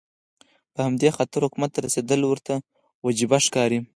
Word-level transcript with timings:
په 0.73 0.79
همدې 0.85 1.09
خاطر 1.17 1.39
حکومت 1.47 1.69
ته 1.73 1.79
رسېدل 1.85 2.21
ورته 2.25 2.53
وجیبه 3.05 3.37
ښکاري. 3.45 3.79